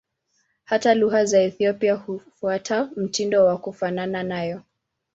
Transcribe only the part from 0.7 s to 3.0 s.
lugha za Ethiopia hufuata